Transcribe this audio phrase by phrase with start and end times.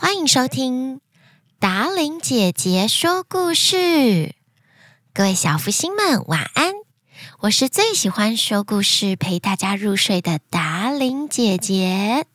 [0.00, 1.00] 欢迎收听
[1.58, 4.32] 达琳姐姐说故事，
[5.12, 6.72] 各位小福星们晚安！
[7.40, 12.26] 我是最喜欢说故事陪大家入睡的达琳姐姐。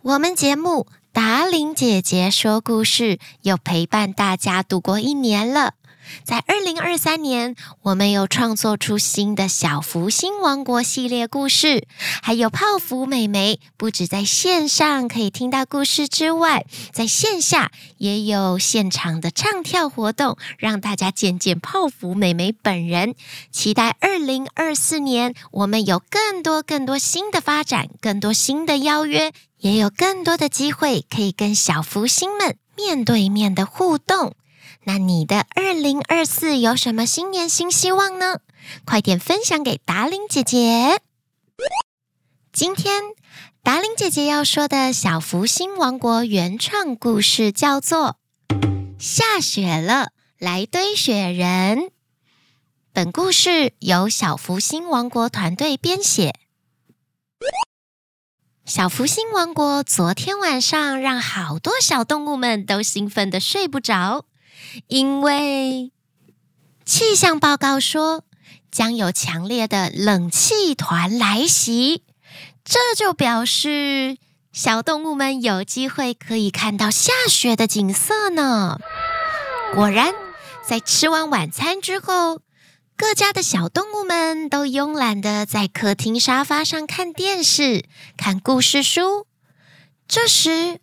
[0.00, 0.86] 我们节目
[1.18, 5.74] 达玲姐姐说故事又陪伴大家度过一年了。
[6.22, 11.88] 在二零二三年，我们又创作出新的小福星王国系列故事，
[12.22, 13.58] 还有泡芙美眉。
[13.76, 23.16] 不止在线上可以听到故事之外，在线下也有现场的唱跳活动，让大家见见泡芙美眉本人。
[23.50, 34.34] 期待二零二四年，我们有更多更多新的发展，更多新的邀约，也有更多的机会可以跟小福星们面对面的互动。
[34.84, 38.40] 那你的二零二四有什么新年新希望呢？
[38.84, 41.00] 快点分享给达伶姐姐。
[42.52, 43.02] 今天
[43.62, 48.16] 达伶姐姐要说的小福星王国原创故事叫做
[48.98, 51.78] 《下雪了，来堆雪人》。
[52.92, 56.34] 本故事由小福星王国团队编写。
[58.68, 64.26] 小福星王国昨天晚上让好多小动物们都兴奋的睡不着。
[64.88, 65.90] 因为
[66.84, 68.24] 气象报告说
[68.70, 72.04] 将有强烈的冷气团来袭，
[72.62, 74.18] 这就表示
[74.52, 78.78] 小动物们有机会可以看到下雪的景色呢。
[79.74, 80.12] 果然，
[80.62, 82.42] 在吃完晚餐之后，
[82.98, 87.84] 各家的小动物们都慵懒的在客厅沙发上看电视、
[88.16, 89.24] 看故事书。
[90.08, 90.80] 这时，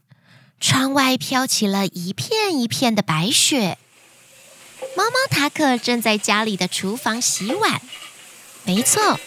[0.61, 3.77] 窗外飘起了一片一片的白雪。
[4.95, 7.81] 猫猫塔可正在家里的厨房洗碗。
[8.63, 9.19] 没错，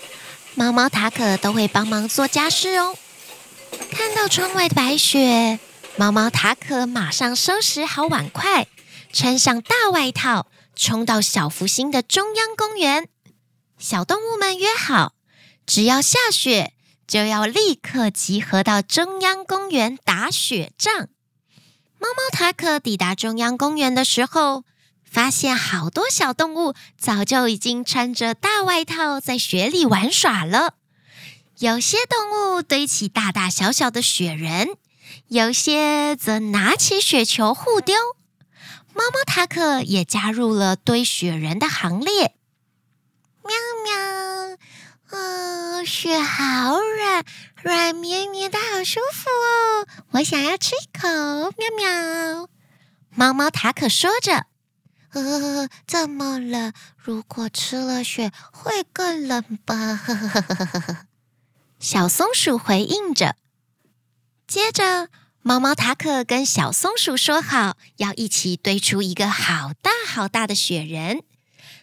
[0.54, 2.96] 猫猫塔可都会帮忙做家事哦。
[3.90, 5.58] 看到窗外的白雪，
[5.98, 8.66] 猫猫塔可马上收拾好碗筷，
[9.12, 10.46] 穿上大外套，
[10.78, 13.08] 冲到小福星的中央公园。
[13.78, 15.12] 小动物们约好，
[15.66, 16.72] 只要下雪，
[17.06, 21.08] 就要立刻集合到中央公园打雪仗。
[21.98, 24.62] 猫猫塔可抵达中央公园的时候，
[25.04, 30.74] 发现好多小动物早就已经穿着大外套在雪里玩耍了。
[31.58, 34.68] 有些动物堆起大大小小的雪人，
[35.26, 37.96] 有些则拿起雪球互丢。
[38.98, 42.34] 猫猫塔可也加入了堆雪人的行列。
[43.44, 43.54] 喵
[43.84, 47.24] 喵，哦，雪好软，
[47.62, 49.86] 软绵绵的，好舒服哦！
[50.10, 51.06] 我想要吃一口。
[51.56, 52.48] 喵喵，
[53.14, 54.46] 猫猫塔可说着。
[55.12, 59.94] 呃，这么冷，如果吃了雪会更冷吧？
[59.94, 61.06] 呵呵呵。
[61.78, 63.36] 小松鼠回应着。
[64.48, 65.08] 接着，
[65.48, 71.22] 猫猫塔可跟小松鼠说好，要一起堆出一个好大好大的雪人。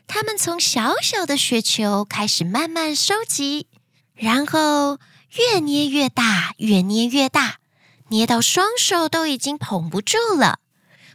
[0.06, 3.66] 他们从小小的雪球开始慢慢收集，
[4.14, 5.00] 然后
[5.36, 7.58] 越捏越大，越捏越大，
[8.10, 10.60] 捏到双手都已经捧不住了。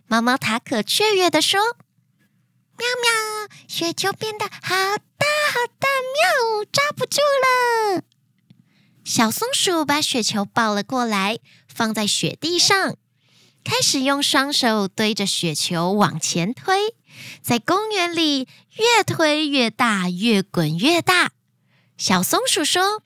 [0.08, 1.60] 猫猫塔可雀跃地说。
[1.60, 5.86] 喵喵，雪球变得好大好大，
[6.58, 8.02] 喵，抓不住了。
[9.04, 11.38] 小松鼠把雪球抱了过来，
[11.72, 12.97] 放在雪地上，
[13.64, 16.94] 开始用双手堆着雪球往前推，
[17.41, 21.30] 在公园里越推越大，越滚越大。
[21.97, 23.03] 小松鼠说：“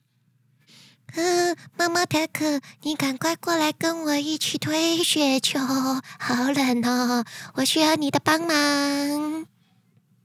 [1.15, 7.25] 呃，猫猫塔可，你赶快过来跟我一起推雪球，好冷哦，
[7.55, 8.49] 我需要你的帮忙。”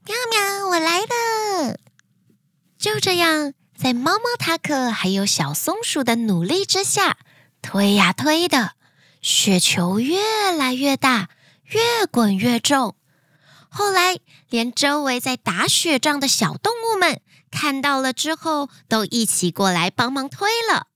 [0.03, 1.77] 喵喵，我来了！
[2.77, 7.17] 就这样，在猫猫塔可还有小松鼠的努力之下，
[7.61, 8.73] 推呀推的，
[9.21, 11.29] 雪球越来越大，
[11.65, 12.95] 越滚越重。
[13.69, 20.87] 后来，连周围在打雪仗的小动物们看到了之后，都一起过来帮忙推了。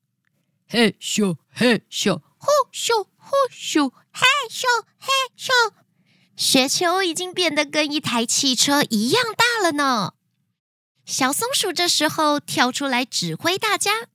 [0.68, 4.66] 嘿咻嘿咻，呼咻呼咻，嘿咻
[4.98, 5.08] 嘿
[5.38, 5.52] 咻。
[6.36, 10.14] 雪球已经变得跟一台汽车一样大了呢。
[11.06, 14.08] 小松鼠这时候跳出来指挥大家：“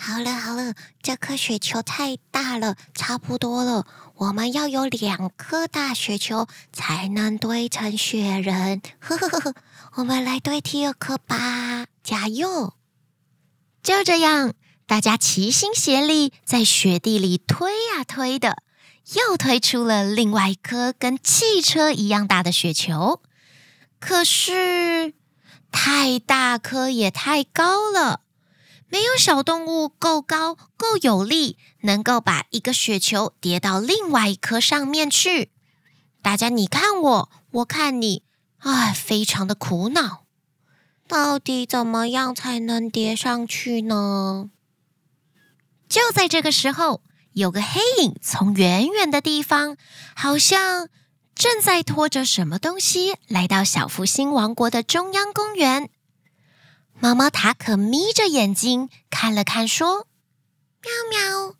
[0.00, 3.84] 好了好了，这颗雪球太大了，差不多了。
[4.14, 8.80] 我们要有两颗大雪球才能堆成雪人。
[9.00, 9.54] 呵呵呵呵，
[9.96, 12.74] 我们来堆第二颗吧，加油！”
[13.82, 14.54] 就这样，
[14.86, 18.62] 大家齐心协力在雪地里推呀推的。
[19.16, 23.22] 又推出了另外一颗跟汽车一样大的雪球，
[23.98, 25.14] 可是
[25.72, 28.20] 太大颗也太高了，
[28.90, 35.50] 没有小动物够高、够有力，能够把一个雪球叠到另外一颗上面去。
[36.22, 38.22] 大家你看我，我看你，
[38.58, 40.24] 哎，非常的苦恼。
[41.06, 44.50] 到底怎么样才能叠上去呢？
[45.88, 47.02] 就在这个时候，
[47.32, 49.76] 有个黑影从远远的地方，
[50.14, 50.88] 好像
[51.34, 55.88] 正在拖着什么东西来到小福星王国的中央公园。
[57.00, 60.08] 猫猫塔可眯着眼睛看了看，说
[60.82, 61.54] ：“喵喵，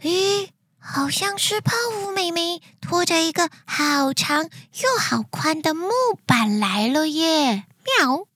[0.00, 0.48] 咦，
[0.78, 5.90] 好像是泡芙妹妹拖着一个好长又好宽的木
[6.24, 7.66] 板来了耶！”
[8.00, 8.26] 喵。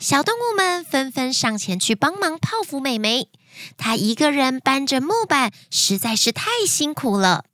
[0.00, 3.28] 小动物们纷纷上前去帮忙泡芙妹妹，
[3.76, 7.44] 她一个人搬着木板实在是太辛苦了。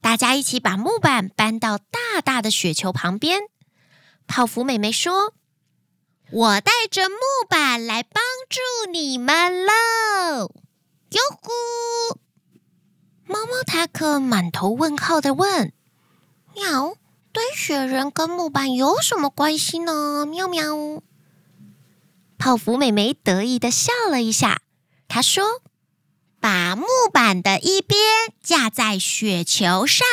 [0.00, 3.40] 大家一起把木板搬到大大的雪球旁边。
[4.28, 5.34] 泡芙妹妹说
[6.34, 7.16] ：“我带着木
[7.48, 8.20] 板来帮
[8.50, 9.72] 助你们喽！”
[11.10, 12.18] 哟呼！
[13.24, 15.72] 猫猫塔可满头问号的问
[16.56, 16.96] ：“喵，
[17.30, 21.00] 堆雪人跟木板有什么关系呢？”喵喵。
[22.36, 24.62] 泡芙妹妹得意的笑了一下，
[25.06, 25.62] 她说
[26.40, 28.00] ：“把木板的一边
[28.42, 30.04] 架在雪球上，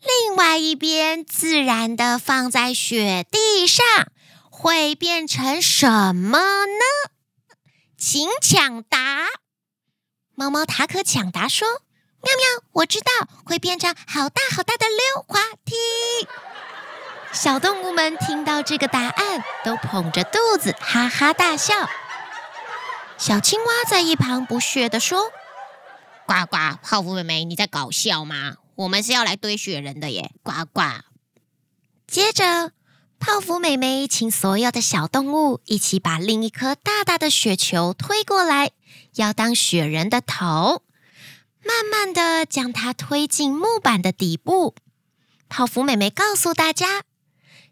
[0.00, 3.84] 另外一边自然的放在雪地上，
[4.58, 7.10] 会变成什么呢？
[7.98, 9.26] 请抢答！”
[10.34, 11.68] 猫猫塔可抢答说
[12.24, 15.74] ：“喵喵，我知道，会变成好大好大的溜滑梯。
[17.32, 21.90] ”小动物们听到这个答案，都捧着肚子哈哈大笑。
[23.18, 25.30] 小青蛙在一旁不屑地说
[26.26, 28.56] ：“呱呱，泡芙妹妹，你在搞笑吗？
[28.76, 30.82] 我们是要来堆雪人的耶！”呱呱。
[32.06, 32.72] 接着，
[33.18, 38.70] 泡芙妹妹请所有的小动物一起把另一颗大大的雪球推过来，
[39.14, 40.82] 要当雪人的头，
[41.64, 44.74] 慢慢地将它推进木板的底部。
[45.48, 47.02] 泡芙妹妹告诉大家。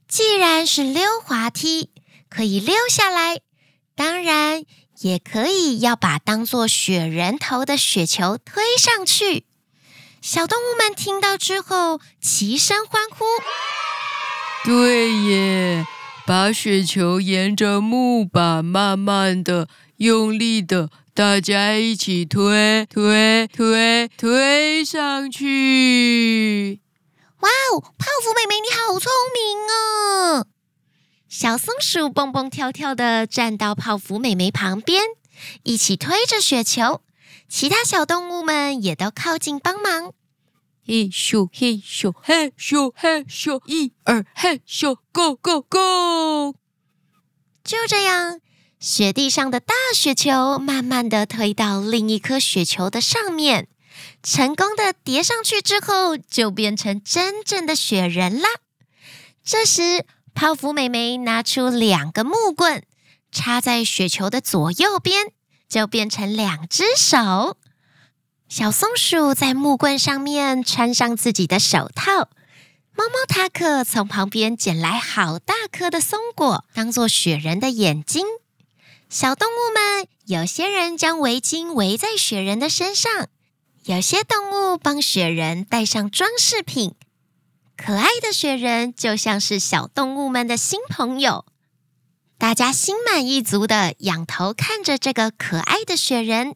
[0.06, 1.90] 既然是溜滑梯，
[2.28, 3.40] 可以溜下来，
[3.96, 4.64] 当然
[4.98, 9.46] 也可以要把当做雪人头的雪球推上去。
[10.20, 13.24] 小动物们听到之后，齐声欢呼
[14.64, 15.86] ：“对耶！
[16.26, 19.68] 把雪球沿着木板慢慢的、
[19.98, 26.80] 用力的，大家一起推、推、推、推上去。”
[27.40, 30.46] 哇哦，泡芙妹妹你好聪明哦！
[31.28, 35.02] 小松鼠蹦蹦跳跳的站到泡芙妹妹旁边，
[35.64, 37.02] 一起推着雪球。
[37.50, 40.12] 其他小动物们也都靠近帮忙。
[40.86, 46.54] 嘿咻嘿咻嘿咻嘿咻，一二嘿咻，Go Go Go！
[47.64, 48.40] 就这样，
[48.78, 53.68] 雪地上的大雪球慢慢的推到另一颗雪球的上面。
[54.22, 58.48] 成功的叠上去之后，就变成真正的雪人啦。
[59.42, 60.04] 这时，
[60.34, 62.82] 泡芙妹妹拿出两个木棍，
[63.32, 65.28] 插在雪球的左右边，
[65.66, 67.56] 就变成两只手。
[68.48, 72.28] 小松鼠在木棍上面穿上自己的手套。
[72.96, 78.24] 猫猫塔克从旁边捡来好大颗的松果，当做雪人的眼睛。
[79.08, 83.28] 小动物们，有些人将围巾围在雪人的身上。
[83.84, 86.94] 有些动物帮雪人戴上装饰品，
[87.76, 91.44] 可爱的雪人就像是小动物们的新朋友。
[92.38, 96.54] 大家心满意足的仰头看着这个可爱的雪人。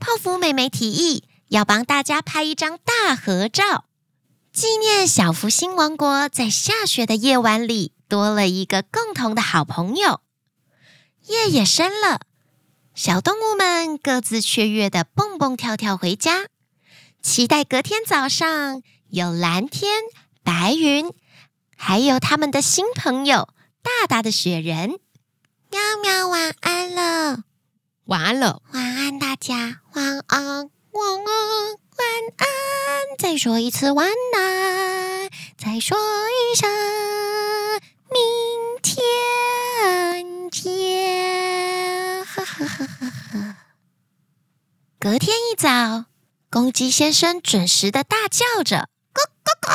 [0.00, 3.84] 泡芙妹妹提议要帮大家拍一张大合照，
[4.50, 10.22] 纪念小福星王国在下雪的夜晚里多了一个共同的好朋友。
[11.26, 12.22] 夜也深了。
[12.94, 16.46] 小动物们各自雀跃的蹦蹦跳跳回家，
[17.22, 20.00] 期待隔天早上有蓝天、
[20.42, 21.12] 白云，
[21.76, 23.48] 还有他们的新朋友——
[23.82, 24.98] 大大的雪人。
[25.70, 27.44] 喵喵，晚安了，
[28.10, 30.66] 晚安了，晚安大家，晚安，晚安，
[31.22, 32.48] 晚安，
[33.16, 36.68] 再说一次晚安，再说一声
[38.10, 38.20] 明
[38.82, 42.24] 天见。
[42.24, 43.56] 呵呵呵呵呵。
[44.98, 46.06] 隔天一早，
[46.50, 49.72] 公鸡先生准时的大叫着：“咕咕咕！”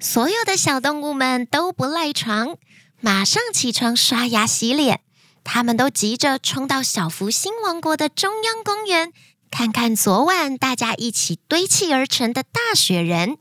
[0.00, 2.56] 所有的小动物们都不赖床，
[3.02, 5.02] 马上起床刷牙洗脸。
[5.44, 9.12] 他们都急着冲到小福星王国的中央公园，
[9.50, 13.38] 看看昨晚大家一起堆砌而成的大雪人。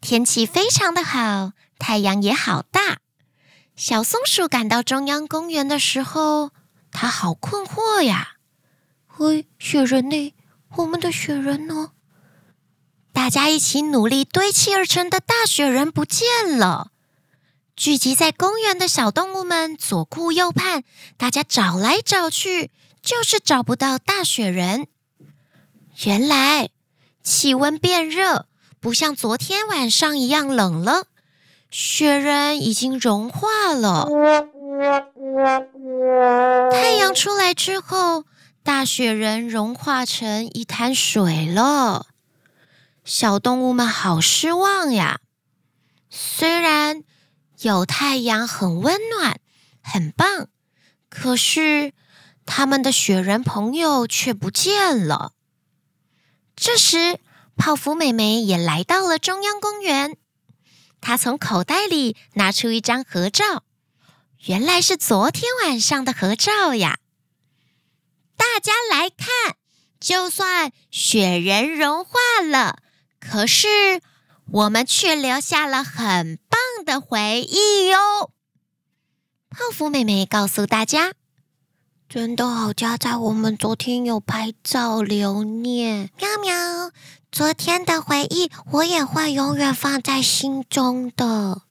[0.00, 2.98] 天气非常的好，太阳也好大。
[3.74, 6.50] 小松鼠赶到中央公园的时候，
[6.92, 8.36] 它好困惑呀！
[9.06, 10.34] 嘿，雪人呢？
[10.76, 11.92] 我们的雪人呢？
[13.12, 16.92] 大家一起努力堆砌而成的大雪人不见了。
[17.80, 20.84] 聚集在公园的小动物们左顾右盼，
[21.16, 22.70] 大家找来找去，
[23.00, 24.86] 就是找不到大雪人。
[26.04, 26.68] 原来
[27.22, 28.44] 气温变热，
[28.80, 31.06] 不像昨天晚上一样冷了。
[31.70, 34.06] 雪人已经融化了。
[36.70, 38.26] 太阳出来之后，
[38.62, 42.08] 大雪人融化成一滩水了。
[43.06, 45.20] 小动物们好失望呀！
[46.10, 47.04] 虽然
[47.62, 49.38] 有太阳很温暖，
[49.82, 50.48] 很棒，
[51.10, 51.92] 可是
[52.46, 55.32] 他们的雪人朋友却不见了。
[56.56, 57.20] 这时，
[57.56, 60.16] 泡芙妹妹也来到了中央公园。
[61.02, 63.64] 他从口袋里拿出一张合照，
[64.46, 66.98] 原来是昨天晚上的合照呀！
[68.36, 69.56] 大家来看，
[69.98, 72.12] 就算雪人融化
[72.42, 72.78] 了，
[73.18, 74.00] 可是
[74.50, 76.38] 我们却留下了很
[76.84, 78.30] 的回忆哟。
[79.50, 81.12] 泡芙妹妹告诉大家
[82.08, 86.90] ：“真的好佳哉，我们昨天有拍照留念。”喵喵。
[87.32, 91.62] 昨天的回忆，我也会永远放在心中的。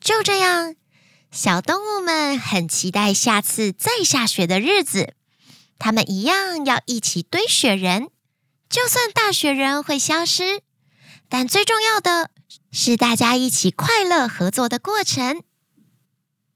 [0.00, 0.76] 就这样，
[1.32, 5.14] 小动物们很期待下次再下雪的日子。
[5.80, 8.10] 他们一样要一起堆雪人，
[8.70, 10.60] 就算大雪人会消失，
[11.28, 12.30] 但最重要的
[12.78, 15.42] 是大家一起快乐合作的过程。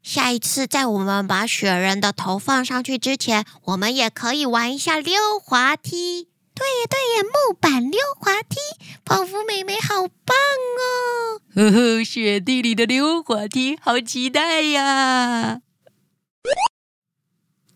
[0.02, 6.28] 下一次，在我们把雪人的头放上去之前，我们也可以玩一下溜滑梯。
[6.54, 8.58] 对呀对呀，木板溜滑梯，
[9.02, 10.36] 泡芙妹妹好棒
[10.76, 11.40] 哦！
[11.54, 15.62] 呵呵，雪地里的溜滑梯，好期待呀！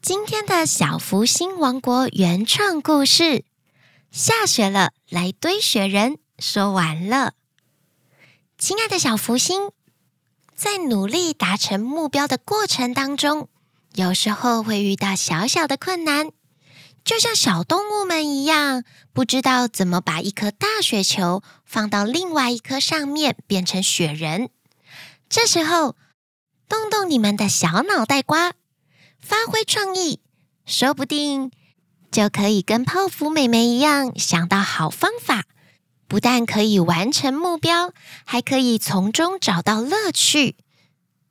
[0.02, 3.46] 今天的小福星王国原创故事，
[4.10, 7.32] 下雪了，来堆雪人，说完了。
[8.56, 9.70] 亲爱的小福星，
[10.54, 13.48] 在努力达成目标的过程当中，
[13.94, 16.30] 有时候会遇到小小的困难。
[17.04, 24.48] 就像小动物们一样，不知道怎么把一颗大雪球放到另外一颗上面，变成雪人。
[25.28, 25.96] 这时候，
[26.66, 28.52] 动动你们的小脑袋瓜，
[29.20, 30.20] 发挥创意，
[30.64, 31.50] 说不定
[32.10, 35.44] 就可以跟泡芙妹妹一样想到好方法。
[36.06, 37.92] 不但可以完成目标，
[38.24, 40.56] 还可以从中找到乐趣。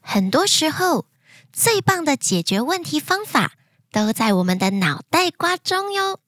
[0.02, 1.06] 很多时候，
[1.52, 3.54] 最棒的解决问题方法，
[3.92, 6.20] 都在我们的脑袋瓜中哟。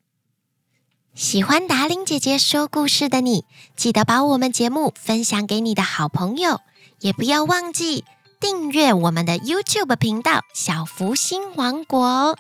[1.14, 6.60] 喜欢达伶姐姐说故事的你，记得把我们节目分享给你的好朋友，
[7.00, 8.04] 也不要忘记
[8.40, 12.38] 订阅我们的 YouTube 频道“小福星王国”。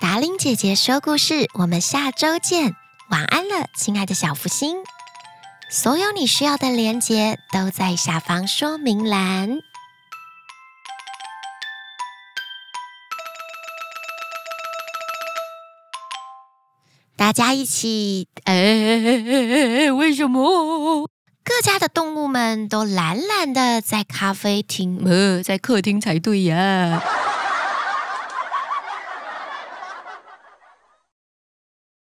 [0.00, 2.74] 达伶姐姐说故事，我们下周见，
[3.08, 4.78] 晚安了，亲爱的小福星。
[5.74, 9.60] 所有你需要的连接都在下方说明栏。
[17.16, 21.08] 大家一起，哎哎哎哎，为什么？
[21.42, 27.02] 各家的动物们都懒懒的在咖啡厅，呃，在客厅才对呀。